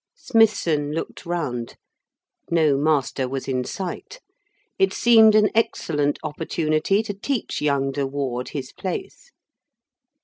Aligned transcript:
Smithson 0.17 0.91
looked 0.93 1.27
round. 1.27 1.75
No 2.49 2.75
master 2.75 3.29
was 3.29 3.47
in 3.47 3.63
sight. 3.63 4.19
It 4.79 4.93
seemed 4.93 5.35
an 5.35 5.51
excellent 5.53 6.17
opportunity 6.23 7.03
to 7.03 7.13
teach 7.13 7.61
young 7.61 7.91
de 7.91 8.07
Ward 8.07 8.49
his 8.49 8.73
place. 8.73 9.31